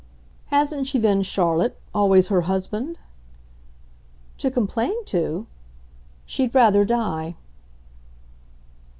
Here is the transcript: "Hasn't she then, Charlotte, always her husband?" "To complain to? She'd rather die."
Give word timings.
"Hasn't 0.47 0.87
she 0.87 0.97
then, 0.97 1.21
Charlotte, 1.21 1.79
always 1.93 2.29
her 2.29 2.41
husband?" 2.49 2.97
"To 4.39 4.49
complain 4.49 5.05
to? 5.05 5.45
She'd 6.25 6.55
rather 6.55 6.83
die." 6.83 7.35